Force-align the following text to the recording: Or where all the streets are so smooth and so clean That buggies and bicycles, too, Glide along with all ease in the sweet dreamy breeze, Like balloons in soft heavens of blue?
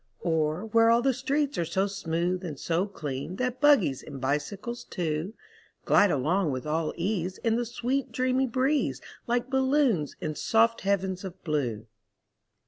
Or 0.23 0.65
where 0.65 0.89
all 0.89 1.03
the 1.03 1.13
streets 1.13 1.59
are 1.59 1.63
so 1.63 1.85
smooth 1.85 2.43
and 2.43 2.59
so 2.59 2.87
clean 2.87 3.35
That 3.35 3.61
buggies 3.61 4.01
and 4.01 4.19
bicycles, 4.19 4.83
too, 4.83 5.35
Glide 5.85 6.09
along 6.09 6.49
with 6.51 6.65
all 6.65 6.91
ease 6.97 7.37
in 7.37 7.55
the 7.55 7.65
sweet 7.67 8.11
dreamy 8.11 8.47
breeze, 8.47 8.99
Like 9.27 9.51
balloons 9.51 10.15
in 10.19 10.33
soft 10.33 10.81
heavens 10.81 11.23
of 11.23 11.43
blue? 11.43 11.85